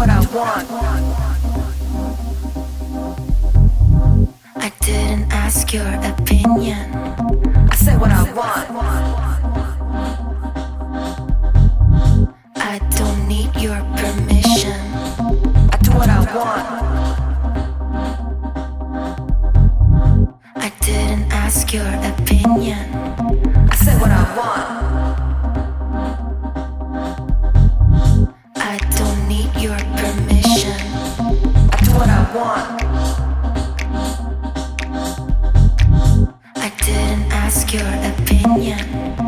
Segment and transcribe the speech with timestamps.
[0.00, 0.66] what I want.
[4.56, 6.90] I didn't ask your opinion.
[7.70, 9.29] I said what I want.
[38.80, 39.19] Thank you.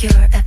[0.00, 0.39] Didn't